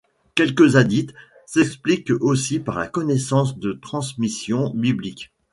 [0.33, 1.13] Quelques hadiths
[1.45, 5.31] s’expliquent aussi par la connaissance de transmissions bibliques.